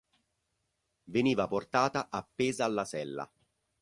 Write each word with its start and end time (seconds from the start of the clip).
Veniva 1.13 1.47
portata 1.47 2.07
appesa 2.09 2.65
alla 2.65 2.85
sella. 2.85 3.31